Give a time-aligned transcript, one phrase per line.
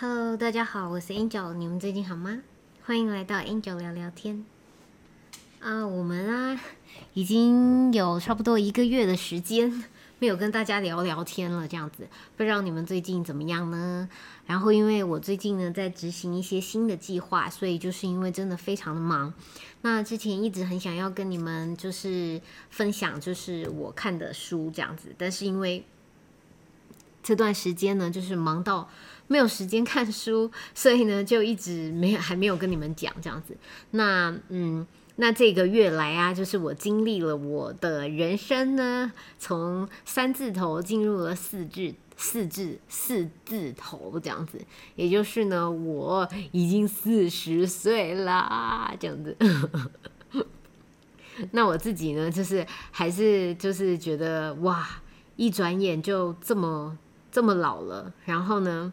[0.00, 2.40] Hello，大家好，我是 Angel，你们最近好吗？
[2.84, 4.44] 欢迎来到 Angel 聊聊天。
[5.58, 6.60] 啊，我们啊，
[7.14, 9.82] 已经有差不多一个月的时间
[10.20, 12.06] 没有跟大家聊聊天了，这样子，
[12.36, 14.08] 不知道你们最近怎么样呢？
[14.46, 19.34] 然后，因为我最近呢在执行一些新的计划，所以就是因为真的非常的忙。
[19.82, 22.40] 那之前一直很想要跟你们就是
[22.70, 25.84] 分享，就是我看的书这样子，但是因为
[27.20, 28.88] 这段时间呢，就是忙到
[29.28, 33.56] 没有时间看书，所以呢就一直没有还没有跟你们讲这样子。
[33.92, 34.84] 那嗯。
[35.20, 44.60] 那这个月来啊，就是我经历了我的人生呢，从三字头进入了四字、四字、四字头这样子，
[44.94, 49.36] 也就是呢，我已经四十岁啦，这样子。
[51.50, 54.88] 那我自己呢，就是还是就是觉得哇，
[55.34, 56.96] 一转眼就这么
[57.32, 58.92] 这么老了，然后呢，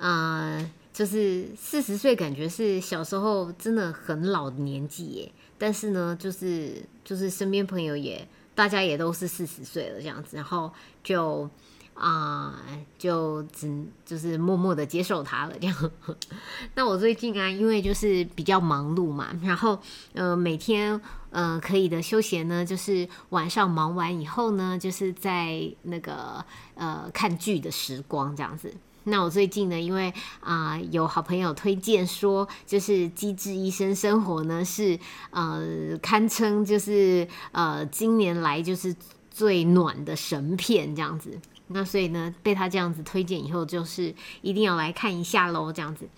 [0.00, 0.70] 啊。
[0.92, 5.32] 就是四十岁，感觉是小时候真的很老的年纪耶。
[5.56, 8.26] 但是呢，就是就是身边朋友也，
[8.56, 10.70] 大家也都是四十岁了这样子，然后
[11.02, 11.48] 就
[11.94, 12.60] 啊，
[12.98, 15.90] 就只就是默默的接受他了这样。
[16.74, 19.80] 那我最近啊，因为就是比较忙碌嘛，然后
[20.12, 28.74] 呃，每天呃可以的休闲呢，就是晚上忙完以后呢，就是在那个呃看剧的时光这样子。
[29.04, 34.98] 那我最近呢，因为啊有好朋友推荐说，就是《机智医生生活》呢是
[35.30, 35.62] 呃
[36.02, 38.94] 堪称就是呃今年来就是
[39.30, 41.38] 最暖的神片这样子。
[41.68, 46.08] 那所以呢，被他这样子推荐以后，就是一定要来看一下喽这样子。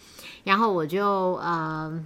[0.44, 2.05] 然后我就呃。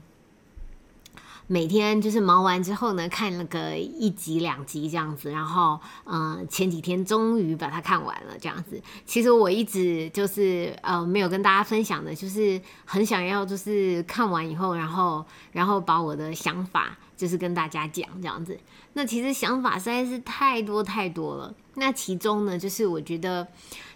[1.48, 8.82] 每天就是忙完之后呢，看了个一集两集这样子，然后嗯，前几天终于把它看完了这样子。
[9.04, 18.58] 其实我一直就是呃没有跟大家分享的，就是很想要就是看完以后，然后然后把我的想法就是跟大家讲这样子。
[18.94, 21.54] 那其实想法实在是太多太多了。
[21.74, 23.46] 那其中呢，就是我觉得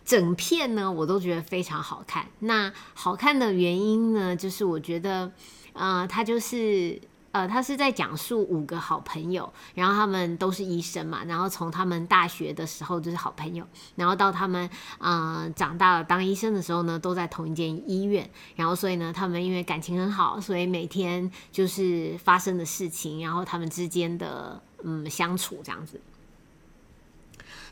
[0.05, 2.27] 整片呢我都觉得非常好看。
[2.39, 5.33] 那好看的原因呢，就是我觉得
[5.73, 7.01] 呃它就是。
[7.33, 13.65] 呃，他是在讲述五个好朋友，然后他们都是医生嘛，然后从他们大学的时候就是好朋友，
[13.95, 14.69] 然后到他们
[14.99, 26.01] 呃长大了当医生的时候呢，都在同一间医院，然后所以呢，他们因为感情很好，所以每天就是发生的事情，然后他们之间的嗯相处这样子。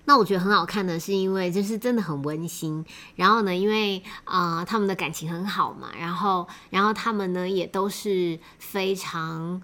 [0.05, 2.85] 那我觉得很好看的是，因为就是真的很温馨。
[3.17, 9.61] 然后呢，因为啊，他们的感情很好嘛，然后，然后他们呢也都是非常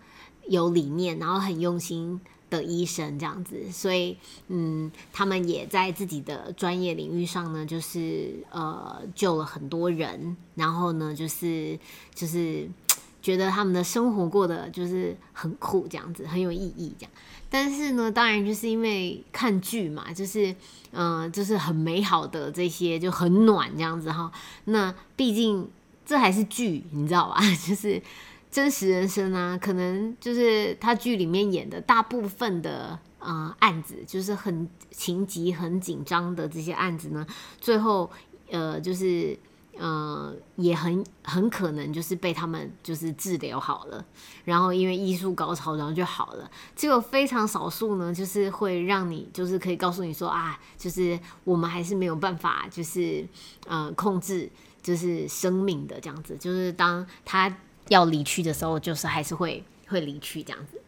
[0.48, 3.70] 有理念，然后很用心的医生这样子。
[3.72, 4.18] 所以，
[4.48, 10.36] 嗯，他们也在自己的专业领域上呢，就是呃救了很多人。
[10.54, 11.78] 然后呢，就是
[12.14, 12.68] 就是
[13.22, 17.12] 觉得他们的生活过得就是很酷，这样子很有意义，这样。
[17.50, 20.54] 但是呢，当然就是因为看剧嘛，就是，
[20.92, 24.30] 嗯，就是很美好的这些就很暖这样子哈。
[24.64, 25.68] 那毕竟
[26.04, 27.40] 这还是剧，你知道吧？
[27.66, 28.02] 就是
[28.50, 37.26] 真实人生啊，可能就是他剧里面演的大部分的啊案子，就是很情急、很紧张的这些案子呢，
[37.60, 38.10] 最后
[38.50, 39.38] 呃就是。
[39.78, 44.04] 呃，也很很可能就是被他们就是治疗好了，
[44.44, 46.50] 然后因为医术高超，然后就好了。
[46.76, 53.26] 只有非常少数呢，就是会让你就是可以告诉你说啊，就是我们还是没有办法，就是
[53.66, 54.48] 呃控制
[54.82, 57.54] 就是生命的这样子，就是当他
[57.88, 60.80] 要离去的时候，就是还是会会离去这样子。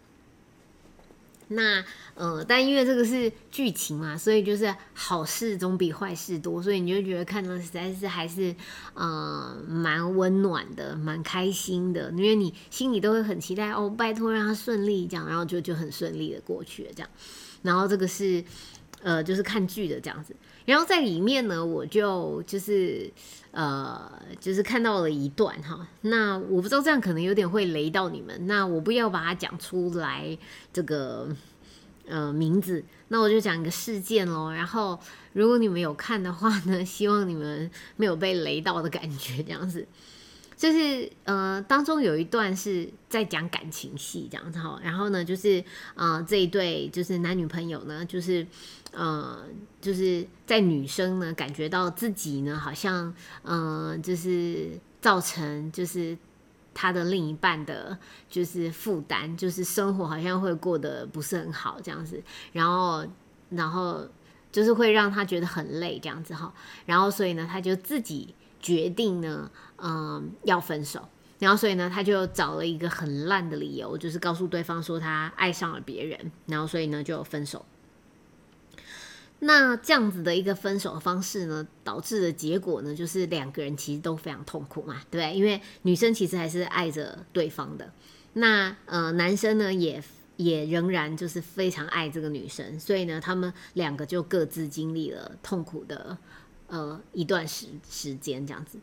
[1.48, 1.84] 那
[2.14, 8.54] 呃，但因为这个是剧情嘛，所以就是好事总比坏事多，所以你就觉得看的实在是还是
[8.94, 17.08] 呃蛮温暖的，蛮开心的，因为你心里都会很期待哦，拜托让他顺利这样，然后就就很顺利的过去了这样。
[17.62, 18.44] 然后这个是
[19.02, 20.34] 呃，就是看剧的这样子。
[20.66, 23.10] 然后在里面呢，我就就是
[23.52, 25.88] 呃，就是看到了一段哈。
[26.02, 30.36] 那我不知道这样可能有点会雷到你们，那我不要把它讲出来
[30.72, 31.28] 这个
[32.06, 34.50] 呃名字，那我就讲一个事件喽。
[34.50, 34.98] 然后
[35.32, 39.86] 如果你们有看的话呢，希望你们没有被雷到的感觉这样子。
[40.56, 45.62] 就是呃，当中有一段是在讲感情戏这样子哈，然后呢，就是
[45.94, 48.46] 呃这一对就是男女朋友呢，就是
[48.96, 49.44] 呃
[49.80, 53.14] 就是在女生呢感觉到自己呢好像
[53.44, 54.70] 嗯就是
[55.00, 56.16] 造成就是
[56.72, 57.96] 他的另一半的
[58.28, 62.22] 就是负担，就是生活好像会过得不是很好这样子，
[62.52, 63.06] 然后
[63.50, 64.08] 然后
[64.50, 66.52] 就是会让他觉得很累这样子哈，
[66.86, 68.34] 然后所以呢他就自己。
[68.58, 71.08] 决定呢，嗯，要分手。
[71.38, 76.32] 然后所以呢，他就找了一个很烂的理由，就是告诉对方说他爱上了别人。
[76.46, 77.64] 然后所以呢，就分手。
[79.40, 85.36] 那这样子的一个分手的方式呢，导致的结果呢，就是两个人其实都非常痛苦嘛，对不对？
[85.36, 87.92] 因为女生其实还是爱着对方的，
[88.32, 90.02] 那呃，男生呢也
[90.36, 96.16] 也仍然就是非常爱这个女生，所以呢，他们两个就各自经历了痛苦的
[96.68, 98.78] 呃一段时时间这样子。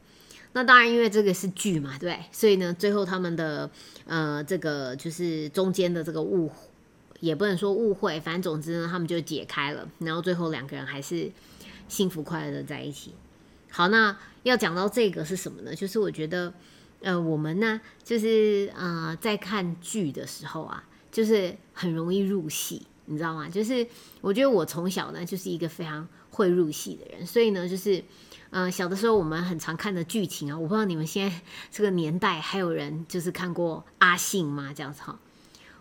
[0.54, 3.68] 那当然，因为这个是剧嘛，对，所以呢，最后他们的
[4.06, 6.70] 呃这个就是中间的这个误会。
[7.24, 11.32] 也不能说误会，反正总之呢，他们就解开了，然后最后两个人还是
[11.88, 13.16] 幸福快乐的在一起。
[13.72, 15.74] 好，那要讲到这个是什么呢？
[15.74, 16.54] 就是我觉得，
[17.00, 20.84] 呃，我们呢，就是呃，在看剧的时候啊，
[21.14, 23.48] 就是很容易入戏，你知道吗？
[23.48, 23.88] 就是
[24.20, 28.04] 我觉得我从小呢，就是一个非常会入戏的人，所以呢，就是
[28.50, 31.42] 呃，小的时候我们很常看的剧情啊，我不知道你们现在
[31.72, 34.74] 这个年代还有人就是看过阿信吗？
[34.76, 35.18] 这样子哈。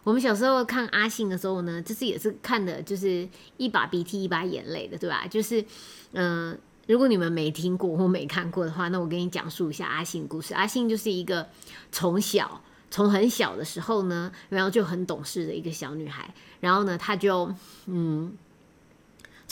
[0.05, 5.27] 我们小时候看阿信的时候呢，就是也是看的，就是一把鼻涕一把眼泪的，对吧？
[5.29, 5.65] 就是，
[6.13, 10.55] 嗯，如果你们没听过或没看过的话，那我给你讲述一下阿信故事。
[10.55, 11.49] 阿信就是一个
[11.91, 12.61] 从小
[12.91, 17.55] 从很小的时候呢，然后就很懂事的一个小女孩，然后呢，她就
[17.87, 18.33] 嗯。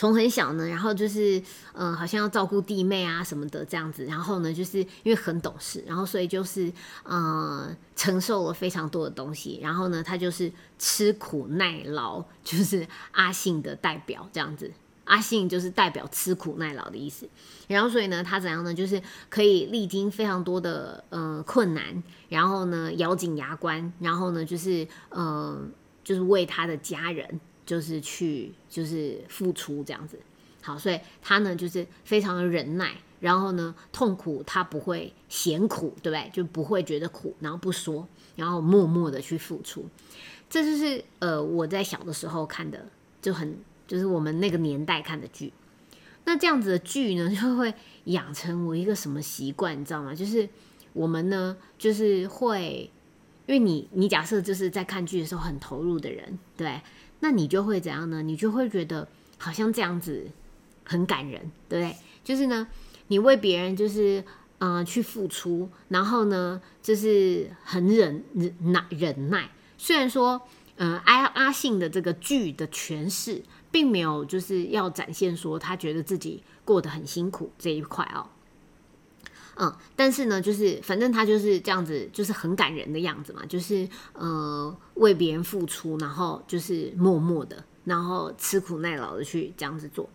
[0.00, 1.42] 从很小呢，然后就是，
[1.74, 6.72] 嗯，好像要照顾弟妹啊什么的这样子，然后呢，就是因为很懂事，然后所以就是，
[7.04, 14.72] 嗯，承受了非常多的东西，然后呢，他就是吃苦耐劳，就是阿信的代表这样子，
[15.04, 17.28] 阿信就是代表吃苦耐劳的意思，
[17.68, 25.70] 然后所以呢，他怎样呢，就是可以历经非常多的呃困难，然后呢，咬紧牙关，然后呢，就是，嗯，
[26.02, 27.38] 就是为他的家人。
[27.70, 30.18] 就是去，就是付出这样子，
[30.60, 36.28] 好，所以他呢就是非常的忍耐，然后呢痛苦他不会嫌苦，对不对？
[36.32, 39.88] 就不会觉得苦，然后不说，然后默默的去付出，
[40.48, 42.84] 这就是呃我在小的时候看的，
[43.22, 43.56] 就很
[43.86, 45.52] 就是我们那个年代看的剧。
[46.24, 47.72] 那这样子的剧呢， 就会
[48.06, 50.12] 养成我一个什么习惯，你知道吗？
[50.12, 50.48] 就是
[50.92, 52.90] 我们呢就是会，
[53.46, 56.80] 因为你你假设就是在看剧的时候很投入的人，对。
[57.20, 58.22] 那你就会怎样呢？
[58.22, 59.06] 你就会觉得
[59.38, 60.26] 好像这样子
[60.84, 61.96] 很感人，对不对？
[62.24, 62.66] 就是呢，
[63.08, 64.24] 你为别人就是
[64.58, 69.50] 嗯去付出，然后呢就是很忍忍耐忍耐。
[69.78, 70.40] 虽然说
[70.76, 78.26] 嗯阿阿信的这个剧的诠释，并没有就是要展现说他觉得自己过得很辛苦这一块哦。
[79.62, 90.08] 嗯，但是呢，就是反正他就是这样子，就是很感人的样子嘛，就是呃为别人付出，然后就是默默的，然后吃苦耐劳的去这样子做。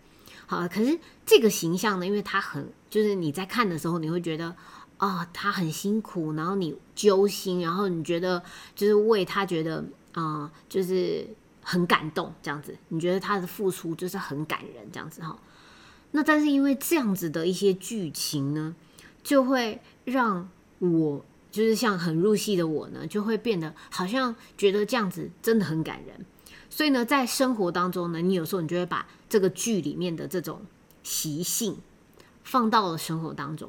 [0.48, 0.98] 好，可是
[1.28, 4.56] 这个形象呢，因为他很，就是你在看的时候，你会觉得
[4.98, 8.42] 啊，他很辛苦，然后你揪心，然后你觉得
[8.76, 11.24] 就是为他觉得啊，就是
[11.62, 15.38] 很感动这样子，你觉得他的付出就是很感人这样子哈。
[16.14, 18.76] 那但是因为这样子的一些剧情呢。
[19.26, 26.24] 就会让我就是像很入戏的我呢，就会变得好像觉得这样子真的很感人。
[26.70, 30.62] 所以呢，在生活当中呢，你有时候你就会把这个剧里面的这种
[31.02, 31.76] 习性
[32.44, 33.68] 放到了生活当中。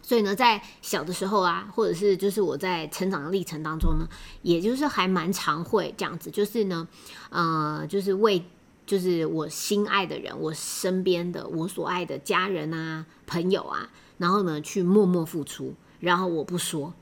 [0.00, 4.08] 所以呢，在小的时候啊，或者是就是我在成长的历程当中呢，
[4.42, 6.86] 也就是还蛮常会这样子，就是呢，
[7.30, 8.44] 呃，就是为。
[8.88, 16.94] 就是我心爱的人，我身边的我所爱的家人啊、朋友啊，然后呢去默默付出，然后我不说，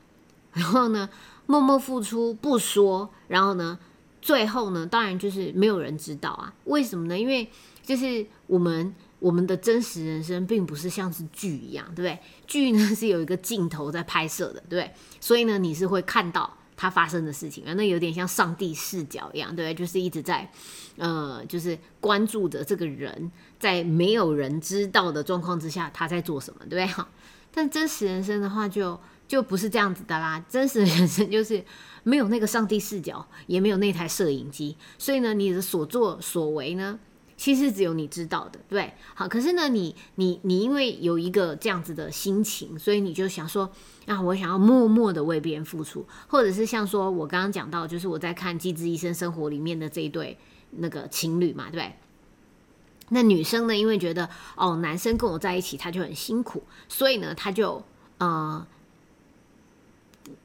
[0.53, 1.09] 然后呢
[1.47, 3.79] 默默付出不说，然后呢
[4.21, 7.17] 最后呢当然就是没有人知道啊，为什么呢？
[7.17, 7.49] 因为
[7.85, 12.19] 就是我们我们的真实人生并不是像是剧一样，对不对？
[12.49, 14.93] 剧呢是有一个镜头在拍摄的，对不对？
[15.21, 16.53] 所以呢你是会看到。
[16.77, 20.51] 他发生的事情啊，那有点像上帝视角一样，对就是一直在，
[20.97, 26.87] 呃，就是关注着这个人，在没有人知道的状况之下，他在做什么，对不对？
[26.87, 27.09] 哈，
[27.51, 30.45] 但真实人生的话，就就不是这样子的啦。
[30.49, 31.65] 真实人生就是
[32.03, 36.99] 没有那个上帝视角，也没有那台摄影机，所以呢，你的所作所为呢？
[37.37, 43.71] 其实只有你知道的，对，好，可是呢，你你你因为有一个这样子的心情，所以你就想说，
[44.07, 50.39] 啊，我想要默默的为别人付出，或者是像说我刚刚讲到，就是我在看《机智医生生活》里面的这一对
[50.71, 51.93] 那个情侣嘛，对。
[53.11, 57.85] 那女生呢，因为觉得哦，男生跟我在一起他就很辛苦，所以呢，他就
[58.19, 58.67] 呃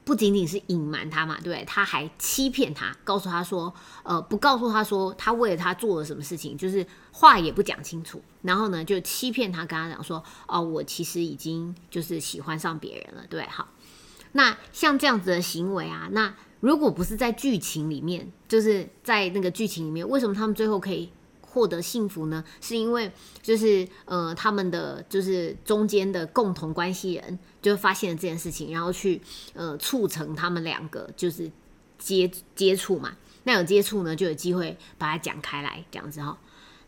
[0.04, 1.64] 不仅仅是隐瞒他嘛，对不对？
[1.64, 3.72] 他还欺骗他，告诉他说，
[4.02, 13.68] 呃，不告诉他说他为了他做了什么事情，就是话也不讲清楚，然后呢就欺骗他，跟他讲说，哦，我其实已经就是喜欢上别人了，对，好。
[14.32, 21.10] 那像这样子的行为啊，那如果不是在剧情里面，就是在那个剧情里面，为什么他们最后可以？
[21.52, 29.20] 获得幸福呢，是因为就是呃，他们的就是中间的共同关系人就发现了这件事情，然后去
[29.52, 31.50] 呃促成他们两个就是
[31.98, 33.16] 接接触嘛。
[33.44, 36.38] 那有接触呢，就有机会把它讲开来这样子哈。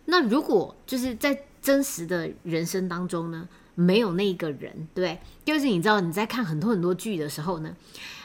[0.06, 7.76] 那如果就是在真实的人生当中呢，没有那个人，对，就是你知道你在看很多很多剧的时候呢，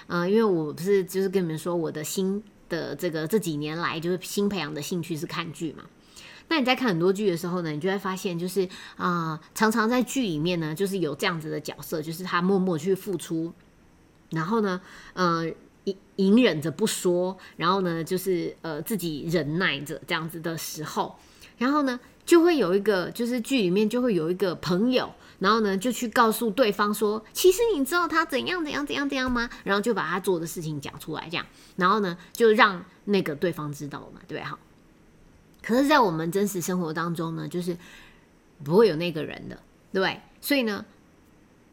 [0.08, 5.84] 呃，因为我不是就是跟你们说我的新的这个这几年来就是新培养的兴趣是看剧嘛。
[6.49, 13.53] 那你在看很多剧的时候呢，你就会发现，就是啊，常常在剧里面呢，就是有这样子的角色，就是他默默去付出，
[14.31, 14.81] 然后呢，
[15.13, 15.45] 呃，
[15.83, 21.15] 隐隐忍着不说，然后呢，就是呃自己忍耐着这样子的时候，
[21.59, 29.47] 然后呢，就会有一个，就是剧里面就会有一个朋友，然后呢，就去告诉对方说，其实你知道他怎样怎样怎样怎样吗？
[29.63, 34.43] 然后就把他做的事情讲出来，这样，然后呢，就让那个对方知道嘛，对不对？
[34.43, 34.57] 好。
[35.61, 37.77] 可是，在我们真实生活当中呢，就是
[38.63, 39.59] 不会有那个人的，
[39.91, 40.21] 对？
[40.41, 40.85] 所以呢，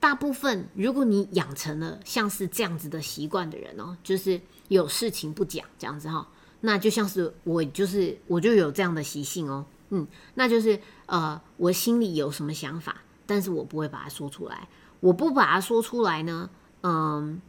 [0.01, 6.27] 大部分如果你养成了像是这样子的习惯的人哦，就是有事情不讲这样子哈，
[6.61, 14.69] 那就像是我，就是我就有这样的习性哦，嗯，那就是呃，我心里有什么想法，但是我不会把它说出来，
[15.01, 16.51] 我不把它说出来呢，
[16.83, 17.41] 嗯，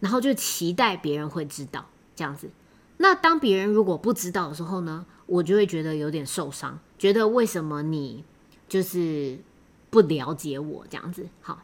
[0.00, 2.50] 然后就期待别人会知道这样子。
[2.98, 5.06] 那当别人如果不知道的时候呢？
[5.26, 8.24] 我就会觉得有点受伤，觉得为什么你
[8.66, 9.38] 就是
[9.90, 11.28] 不了解我这样子？
[11.42, 11.62] 好，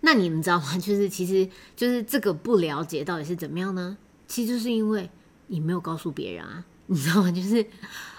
[0.00, 0.76] 那你们知道吗？
[0.82, 3.96] 就是其实就是这个不了解到底是怎么样呢？
[4.26, 5.08] 其实就是因为
[5.46, 7.30] 你没有告诉别人啊，你知道吗？
[7.32, 7.64] 就是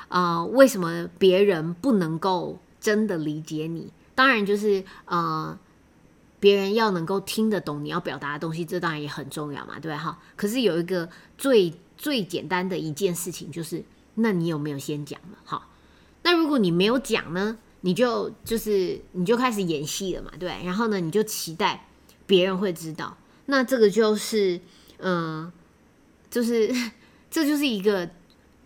[0.08, 3.92] 啊，为什么别人不能够真的理解你？
[4.16, 5.60] 当然就是呃，
[6.44, 9.98] 别人要能够听得懂你要表达的东西，这当然也很重要嘛，对吧？
[9.98, 11.08] 哈，可是有一个
[11.38, 11.74] 最。
[11.96, 13.82] 最简单的一件事情就是，
[14.16, 15.38] 那你有没有先讲了？
[15.46, 15.70] 好，
[16.24, 21.88] 那如果你没有讲呢，你就就是你就开始演戏了嘛，对然后呢，你就期待
[22.26, 24.60] 别人会知道，那这个就是
[24.98, 25.50] 嗯，
[26.30, 26.74] 就是
[27.32, 28.10] 这就是一个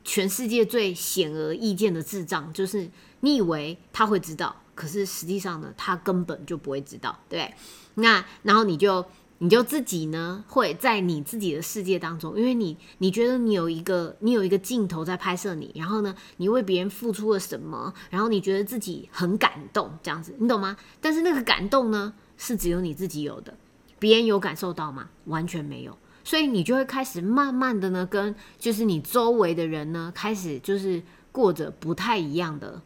[0.04, 7.54] 全世界最显而易见的智障，就是你以为他会知道，可是实际上呢，他根本就不会知道，对
[7.96, 9.04] 那然后你就。
[9.40, 20.76] 你就自己呢，会在你自己的世界当中，因为你你觉得你有一个你有一个镜头在拍摄你，然后呢，你为别人付出了什么，然后你觉得自己很感动，这样子，你懂吗？
[21.00, 23.54] 但是那个感动呢，是只有你自己有的，
[24.00, 25.08] 别人有感受到吗？
[25.26, 31.00] 完全没有，所以你就会开始慢慢的呢，跟就是你周围的人呢，开始就是
[31.32, 32.82] 过着不太一样的。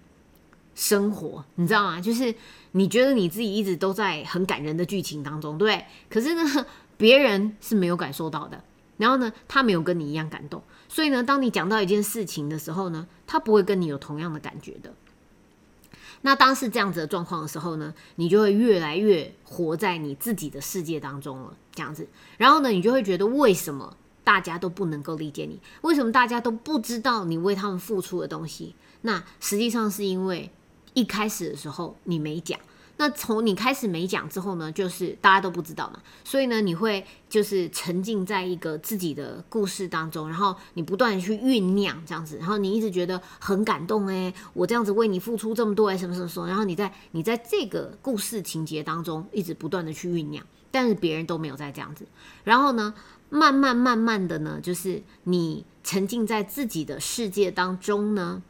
[0.81, 2.01] 生活，你知道吗？
[2.01, 2.33] 就是
[2.71, 5.85] 你觉得你自己一直都在很感人的剧情当中，对？
[6.09, 6.65] 可是呢，
[6.97, 8.63] 别人是没有感受到的。
[8.97, 10.63] 然后呢，他没有跟你一样感动。
[10.89, 14.91] 所以呢，当你讲到一件事情的时候呢，他不会跟你有同样的感觉的。
[16.21, 22.07] 那当是这样子的状况的时候呢，你就会越来越活在你自己的世界当中了，这样子。
[22.37, 25.59] 然后呢，你就会觉得为什么大家都不能够理解你？
[25.81, 28.73] 为什么大家都不知道你为他们付出的东西？
[29.01, 30.49] 那实际上是因为。
[30.93, 32.59] 一开始的时候你没讲，
[32.97, 52.05] 那从你开始没讲之后呢，就是大家都不知道嘛，所以呢，你会就是沉浸在一个自己的故事当中，然后你不断的去酝酿这样子，然后你一直觉得很感动诶，我这样子为你付出这么多诶，什么什么什么，然后你在你在这个故事情节当中一直不断的去酝酿，但是别人都没有在这样子，
[52.43, 52.93] 然后呢，
[53.29, 58.43] 慢慢慢慢的呢，就是你沉浸在自己的世界当中呢。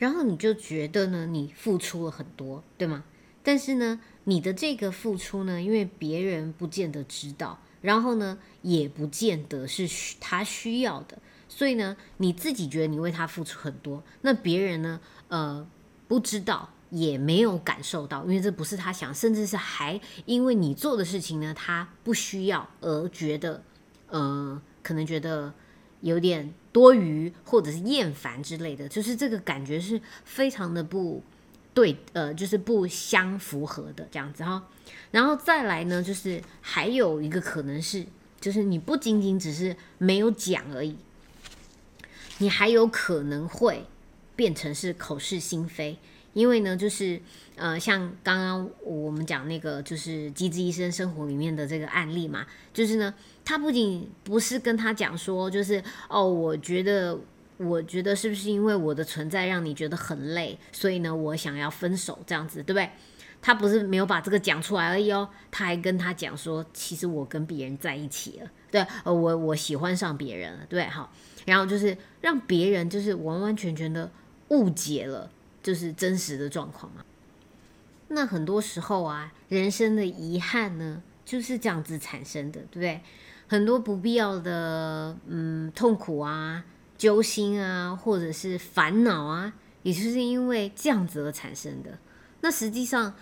[0.00, 3.04] 然后你就觉得呢，你付出了很多，对吗？
[3.42, 9.86] 但是呢，你的这个付出呢，因为别人不见得知道，然后呢，也不见得是
[10.18, 11.18] 他需要的，
[11.50, 15.68] 所以呢，你自己觉得你为他付出很多，那别人呢，呃，
[16.08, 23.62] 不知道，也没有感受到，因为这不是他想，甚至是还因为你做的事情呢，他不需要而觉得，
[24.08, 25.52] 呃，可能觉得。
[26.00, 31.22] 有点多余，或者是厌烦之类的，就是这个感觉是非常的不
[31.72, 34.68] 对，呃，就是不相符合的这样子哈。
[35.10, 38.04] 然后再来呢，就是还有一个可能是，
[38.40, 40.96] 就是你不仅仅只是没有讲而已，
[42.38, 43.84] 你还有可能会
[44.34, 45.98] 变成是口是心非，
[46.32, 47.20] 因为呢，就是
[47.56, 53.14] 呃，像刚刚我们讲那个就是《机智医生生活》里面的这个案例嘛，就是呢，
[53.50, 57.18] 他不仅不是跟他讲说，就是哦，我觉得，
[57.56, 62.88] 我觉得是不是因为我的存在让你觉得很累，所以呢，我想要分手这样子，对不对？
[63.42, 71.12] 他不是没有把这个讲出来而已哦，他还跟他讲说，其实我跟别人在一起了，对，我我喜欢上别人了，对，好，
[71.44, 74.08] 然后就是让别人就是完完全全的
[74.50, 75.28] 误解了，
[75.60, 77.04] 就是真实的状况嘛。
[78.06, 83.00] 那很多时候啊，人生的遗憾呢，就是这样子产生的，对不对？
[83.50, 86.64] 很多不必要的嗯痛苦啊、
[86.96, 89.52] 揪心啊，或者是烦恼啊，
[89.82, 91.98] 也就是因为这样子而产生的。
[92.42, 93.12] 那实际上。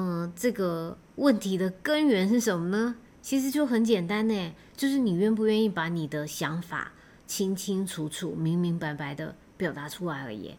[0.00, 2.94] 嗯，这个问题的根源是什么呢？
[3.20, 6.92] 其实就很简单呢，就是你愿不愿意把你的想法
[7.26, 10.54] 清清楚楚、明明白白的表达出来而已。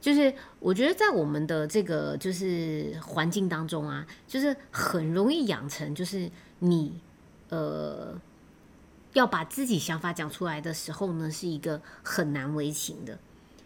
[0.00, 6.98] 就是我觉得在我们的这个就是环境当中啊，就是很容易养成，就是你
[7.48, 8.20] 呃
[9.12, 13.18] 要把自己想法讲出来的时候呢，是一个很难为情的。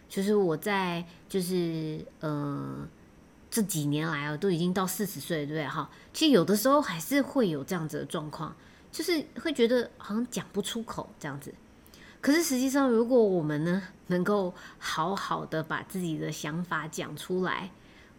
[0.09, 2.87] 就是我在就是呃。
[3.53, 5.67] 这几年来啊，都已经到四十岁，对不对？
[5.67, 8.55] 哈，其实有的时候还是会有这样子的状况，
[8.93, 11.53] 就是会觉得好像讲不出口这样子。
[12.21, 17.71] 可是实际上，如果我们呢，能够好好的把自己的想法讲出来，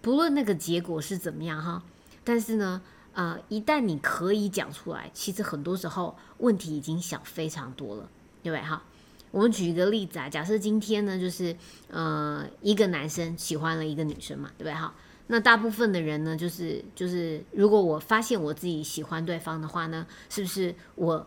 [0.03, 1.83] 不论那个结果是怎么样哈，
[2.23, 2.83] 但是呢，
[3.15, 8.09] 呃，一旦你可以讲出来，其实很多时候问题已经小非常多了，
[8.43, 8.63] 对不对？
[8.63, 8.83] 哈，
[9.31, 11.57] 我们举一个例子啊，假设今天呢，就是
[11.89, 14.73] 呃，一个男生喜欢了一个女生嘛，对不对？
[14.73, 14.95] 哈。
[15.29, 21.27] 那大部分的人呢，就是就是，如果我发现我自己喜欢对方的话呢，是不是我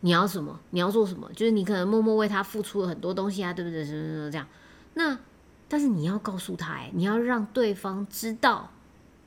[0.00, 3.84] 你要什么，你要做什么，就是你可能默默为他付出了很多东西啊，对不对？
[3.84, 4.46] 什么什么这样。
[4.94, 5.18] 那
[5.68, 8.70] 但是你要告诉他，哎，你要让对方知道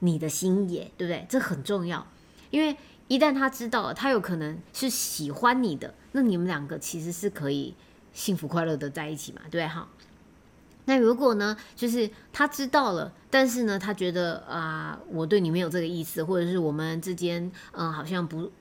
[0.06, 1.26] 你的心也，对不对？
[1.28, 2.06] 这很重要，
[2.50, 2.76] 因为
[3.08, 7.74] 一旦他知道了，他有可能是喜欢你的，那你们两个其实是可以
[8.14, 9.68] 幸福快乐的在一起嘛，对不对？
[9.68, 9.88] 哈。
[10.88, 18.52] 那如果呢，就是他知道了，但是呢，他觉得啊，我对你没有这个意思，或者是我们之间，嗯，好像不，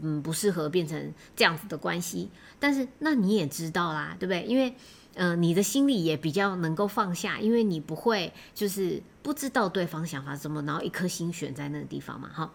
[0.00, 2.30] 嗯，不适合变成这样子的关系。
[2.58, 4.42] 但是那你也知道啦，对不对？
[4.44, 4.74] 因为，
[5.16, 12.52] 嗯，你的心里也比较能够放下，因为你不会就是不知道对方想法什么，然后一颗心悬在那个地方嘛，哈。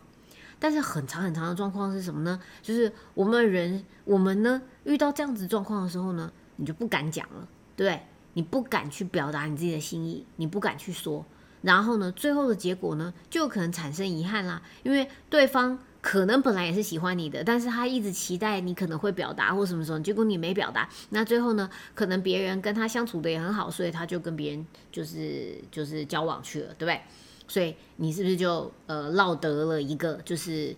[0.59, 2.39] 但是很长很长的状况是什么呢？
[2.61, 8.01] 就是我们人，我们呢遇到这样子状况的时候呢，你就不敢讲了，对不对？
[8.33, 11.25] 你不敢去表达你自己的心意，你不敢去说，
[11.63, 14.61] 然后呢，最后的结果呢，就可能产生遗憾啦。
[14.83, 27.01] 因为对方可能本来也是喜欢你的，但是他一直期待你可能会表达或什么时候，结果你没表达，那最后呢，可能别人跟他相处的也很好，所以他就跟别人就是就是交往去了，对不对？
[27.47, 30.75] 所以你是不是就呃落得了一个就是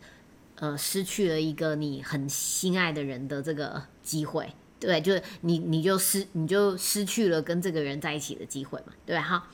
[0.56, 4.54] 呃失去了一个你很心爱的人的这个机会？
[4.80, 9.22] 对，就是你，你就失，你就失去了跟这个人在一起的机会嘛，对吧？
[9.22, 9.48] 哈，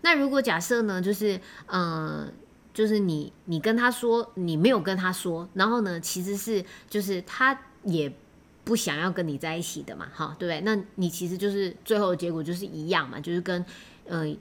[0.00, 2.32] 那如果假设呢，就是，嗯，
[2.74, 8.12] 就是你，你跟他说，你没有跟他说，然后呢，其实是，就是他也
[8.64, 10.60] 不想要跟你在一起的嘛，哈，对不对？
[10.62, 13.64] 那你其实就是最后的结果就是一样嘛，就是跟，
[14.06, 14.36] 嗯，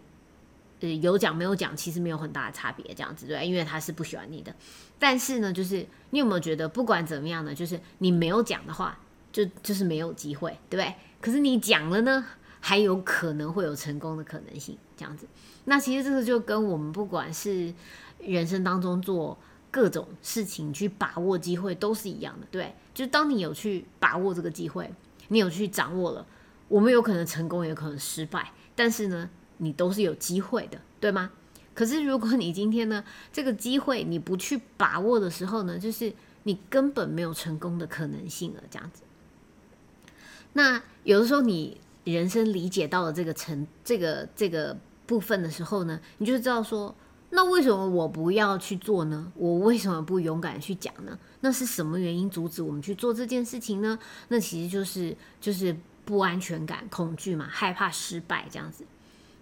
[0.79, 4.55] 呃，有讲没有讲，其实没有很大的差别，这样子对，因为他是不喜欢你的。
[4.97, 8.97] 但是呢，就是你有没有觉得，不管怎么样呢，就是你没有讲的话。
[9.33, 10.93] 就就是没有机会，对不对？
[11.21, 12.25] 可是你讲了呢，
[12.59, 15.25] 还有可能会有成功的可能性，这样子。
[15.63, 17.73] 那其实这个就跟我们不管是
[18.23, 19.37] 人生当中做
[19.69, 22.73] 各种事情去把握机会都是一样的，对。
[22.93, 24.93] 就当你有去把握这个机会，
[25.29, 26.25] 你有去掌握了，
[26.67, 31.31] 我们有可能成功，也可能失败，但是呢，你都是有机会的，对吗？
[31.73, 39.03] 可是如果你今天呢， 这个机会你不去把握的时候呢，就是你根本没有成功的可能性了，这样子。
[40.53, 46.93] 那有的时候，你人生理解到了这个层、这个这个部分的时候呢，你就知道说，
[47.33, 49.31] 那为什么我不要去做呢？
[49.35, 51.17] 我为什么不勇敢去讲呢？
[51.39, 53.97] 那是什么原因阻止我们去做这件事情呢？
[54.27, 58.83] 那其实就是就是不安全感、恐惧嘛，害怕失败这样子。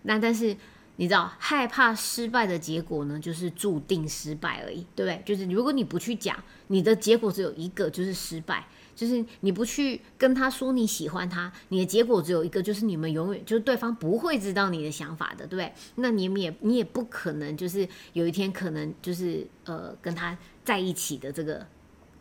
[0.04, 0.56] 那但是
[0.98, 5.24] 你知道，害怕失败的结果呢，就是注定失败而已，对不对？
[5.26, 8.68] 就是如果你不去讲，你的结果只有一个，就是失败。
[9.00, 15.74] 就是你不去跟他说你喜欢他，你的结果只有一个，就是你们永远就是对方不会知道你的想法的，对不对？
[15.96, 21.66] 那你们也你也不可能就是有一天可能就是呃跟他在一起的这个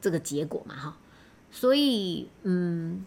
[0.00, 0.96] 这个结果嘛，哈。
[1.50, 3.04] 所以嗯，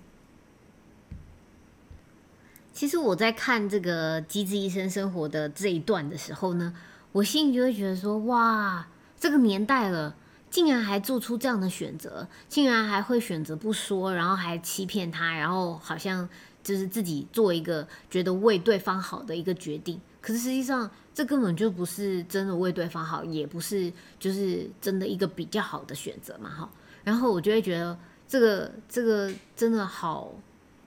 [2.73, 6.75] 其实我在看这个《机智医生生活》的这一段的时候呢，
[7.13, 8.85] 我心里就会觉得说，哇，
[9.17, 10.17] 这个年代了，
[10.51, 16.29] 竟然还做出这样的选择，竟然还会选择不说，然后还欺骗他，然后好像
[16.61, 19.99] 就是自己做一个觉得为对方好的一个决定。
[20.19, 26.69] 可是实际上，这根本就不是真的为对方好，也不是就是真的一个比较好的选择嘛，哈。
[27.03, 30.31] 然后我就会觉得这个这个真的好，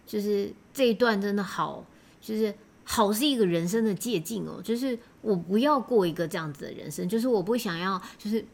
[0.07, 1.85] 就是这一段真的好，
[2.21, 4.61] 就是好是一个人生的借鉴哦。
[4.63, 8.45] 就是我不要过一个这样子的人生，就是我不想要，就是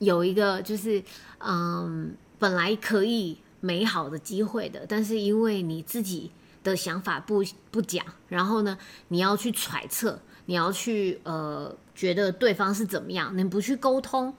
[0.00, 1.02] 有一个就是
[1.38, 6.32] 嗯，本来可以美好的机会的，但是因为你自己。
[6.62, 8.76] 的想法不不讲，然后呢，
[9.08, 14.34] 你要去揣测，你要去呃觉得对方是怎么样，你不去沟通，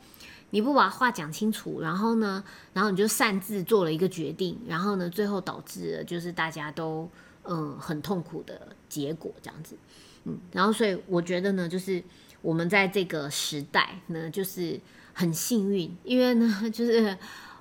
[0.52, 2.43] 你不把话讲清楚，然后呢，
[2.74, 7.10] 然后你就擅自做了一个决定，然后呢，最后导致了就是大家都
[7.45, 9.76] 嗯很痛苦的结果这样子，
[10.26, 12.04] 嗯，然后所以我觉得呢，就是
[12.43, 14.80] 我们在这个时代呢，就是
[15.13, 17.17] 很幸运，因为呢， 就是。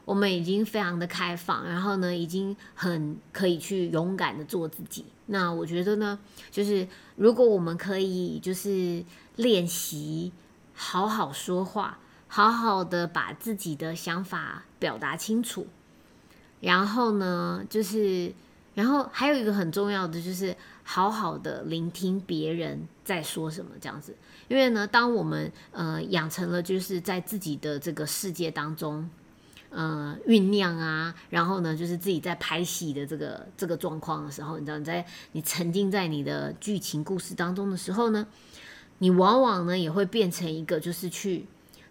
[0.06, 5.04] 我们已经非常的开放，然后呢，已经很可以去勇敢的做自己。
[5.26, 6.18] 那我觉得呢，
[6.50, 9.04] 就是如果我们可以就是
[9.36, 10.32] 练习
[10.74, 15.68] 好好说话，好好的把自己的想法表达清楚，
[16.60, 18.32] 然后呢，就是
[18.81, 24.16] 然后还有一个很重要的就是好好的聆听别人在说什么这样子。
[24.49, 29.09] 因为呢，当我们呃养成了就是在自己的这个世界当中。
[29.73, 38.27] 呃，酝酿啊，然后呢，就是自己在拍戏的这个这个状况的时候，你知道，你在你沉浸在你的剧情故事当中的时候呢，
[38.99, 41.47] 你往往呢也会变成一个就是去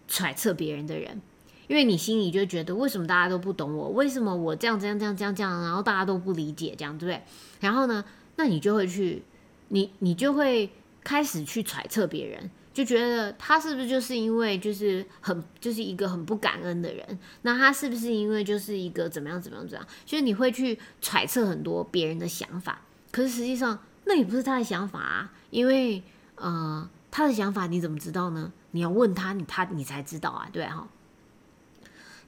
[0.10, 1.22] 揣测别人的人，
[1.70, 7.22] 因为你心里就觉得为什么大家都不懂我，为什么我这样这样这样这样这样，然后大家都不理解，这样对不对？
[7.60, 8.04] 然后呢，
[8.38, 9.24] 那你就会去，
[9.68, 10.72] 你你就会
[11.04, 12.50] 开始去揣测别人。
[12.72, 17.20] 就觉得他是不是就是因为就是很就是一个很不感恩的人？
[17.44, 19.88] 那他是不是因为就是一个怎么样怎么样怎样？
[20.06, 26.02] 就是你会去揣测很多别人的想法，可是实际上那也不是他的想法啊，因为
[26.36, 28.52] 呃他的想法你怎么知道呢？
[28.72, 30.88] 你要问他，你他你才知道啊，对哈。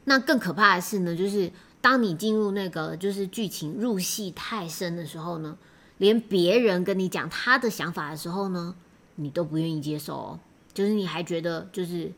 [0.06, 5.58] 那更可怕的是呢，就是当你进入那个就是剧情入戏太深的时候呢，
[5.98, 8.76] 连别人跟你讲他的想法的时候呢。
[9.16, 10.40] 你都不愿意接受哦，
[10.74, 12.12] 就是你还觉得就是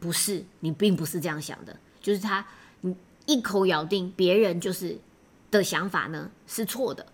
[0.00, 2.44] 不是你并不是这样想的，就是他
[2.80, 4.98] 你一口咬定别人就是
[5.50, 7.06] 的想法呢是错的，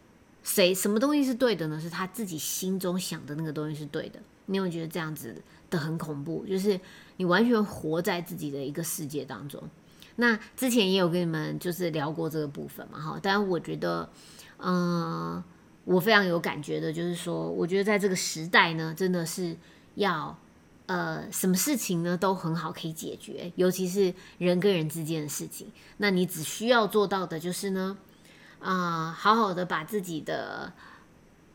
[0.42, 1.79] 谁什么东西是对的呢？
[1.79, 4.20] 是他自己心中想的那个东西是对的。
[4.46, 6.46] 你有觉得这样子的很恐怖？
[6.48, 6.81] 就是
[7.16, 9.62] 你完全活在自己的一个世界当中。
[10.16, 14.09] 那之前也有跟你们就是聊过这个部分嘛，哈，但我觉得，
[14.59, 15.42] 嗯。
[15.87, 19.57] 我非常有感觉的，就是说，我觉得在这个时代呢，真的是
[19.94, 20.37] 要，
[20.87, 25.70] 呃，什么事情呢都很好可以解决，尤其是人跟人之间的事情。
[25.98, 27.96] 那你只需要做到的就是呢，
[28.59, 30.72] 啊，好好的把自己的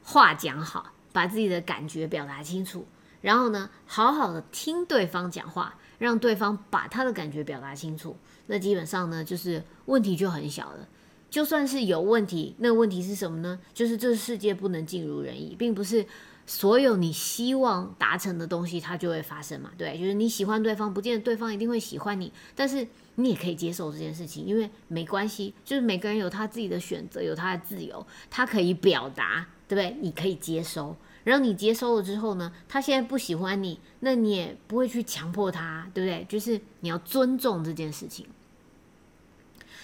[0.01, 2.87] 话讲好，把自己的感觉表达清楚，
[3.19, 10.87] 然后呢，好好的听对方讲话，让对方把他的感觉表达清楚，那基本上呢，就是问题就很小了。
[11.29, 13.59] 就算是有问题，那个问题是什么呢？
[13.73, 16.05] 就是这世界不能尽如人意，并不是
[16.47, 19.71] 所有你希望达成的东西它就会发生嘛？
[19.77, 22.85] 对，就是你喜欢对方，不见得对方一定会喜欢你，但是
[23.15, 29.95] 你也可以接受这件事情，因为没关系，就是每个人有他自己的选择，有他的自由，他可以表达，对不对？
[30.01, 36.25] 你可以接收，然后你接收了之后呢，他现在不喜欢你，那你也不会去强迫他，对不对？
[36.29, 38.25] 就是你要尊重这件事情。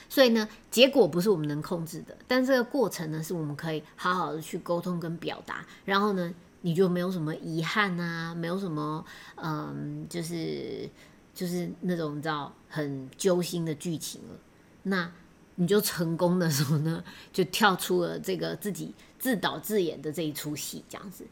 [0.09, 10.89] 所以呢，结果不是我们能控制的，但这个过程呢，是我们可以好好的去沟通跟表达，然后呢，你就没有什么遗憾啊，没有什么嗯，就是
[11.33, 14.39] 就是那种你知道很揪心的剧情了。
[14.83, 15.11] 那
[15.57, 21.25] 你就成功的时候呢， 就跳出了这个自己自导自演的这一出戏，这样子。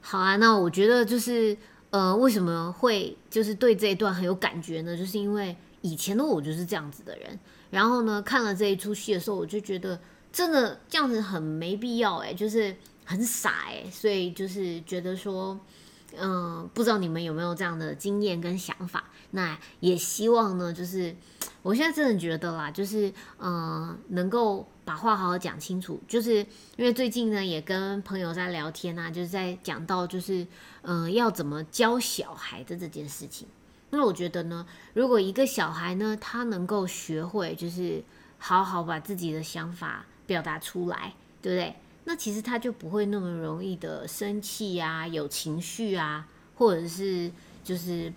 [0.00, 1.56] 好啊，那我觉得就是
[1.90, 4.96] 呃，为什么会就是对这一段很有感觉呢？
[4.96, 7.38] 就是因为以前的我就是这样子的人。
[7.70, 9.98] 然后呢，看了这一出戏的时候，我就觉得
[10.32, 15.58] 真的这样子很没必要哎，就是很傻哎，所以就是觉得说，
[16.18, 19.04] 嗯，不知道你们有没有这样的经验跟想法？
[19.30, 21.14] 那也希望呢，就是
[21.62, 26.36] 我现在真的觉得啦，就是嗯，能够把话好好讲清楚，就是
[26.76, 30.46] 因为最近呢，也跟朋友在聊天啊，就是在讲到就是
[30.82, 33.48] 嗯，要怎么教小孩的这件事情。
[33.90, 38.02] 那我觉得呢，如果一个小孩呢，他能够学会，就是
[38.38, 41.74] 好好把自己的想法表达出来，对不对？
[42.04, 47.30] 那其实他就不会那么容易的生气啊，有情绪啊，或者是
[47.62, 48.12] 就是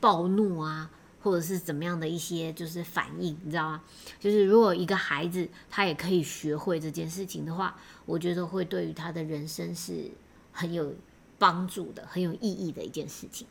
[0.00, 0.88] 暴怒啊，
[1.22, 3.82] 或者是怎么样的一些就是反应，你知道吗？
[4.20, 7.76] 就是如果一个孩子他也可以学会这件事情的话，
[8.06, 10.10] 我觉得会对于他的人生是
[10.52, 10.94] 很有
[11.38, 13.46] 帮助的，很有意义的一件事情。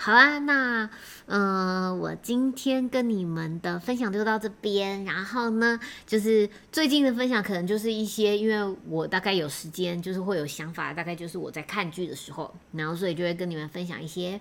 [0.00, 0.88] 好啊，那
[1.26, 5.04] 嗯，我今天跟你们的分享就到这边。
[5.04, 14.40] 然后呢，就是最近的分享可能就是一些，因为我大概有时间，就是会有想法，大概就是我在看剧的时候，然后所以就会跟你们分享一些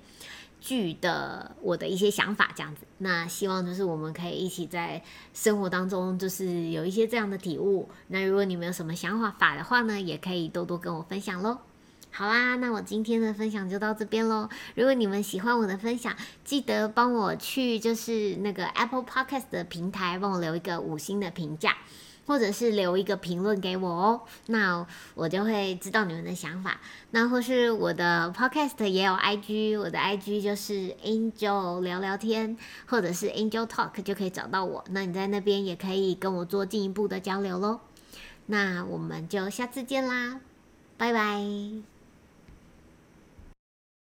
[0.62, 2.84] 剧的我的一些想法这样子。
[3.00, 7.90] 那希望就是我们可以一起在生活当中，就是有一些这样的体悟。
[8.10, 11.58] 那如果你们有什么想法法的话呢，也可以多多跟我分享喽。
[12.12, 14.50] 好啦，那我今天的分享就到这边喽。
[14.74, 21.78] 如果你们喜欢我的分享，记得帮我去就是那个 Apple Podcast 的平台帮我留一个五星的评价，
[22.26, 24.22] 或者是留一个评论给我哦。
[24.48, 26.80] 那我就会知道你们的想法。
[27.12, 34.84] 那或是我的 Podcast 也有 IG，我的 IG 就是 Angel 聊聊天，或者是 Angel Talk 就可以找到我。
[34.90, 37.82] 那你在那边也可以跟我做进一步的交流喽。
[38.48, 40.40] 那我们就下次见啦，
[40.98, 41.97] 拜拜。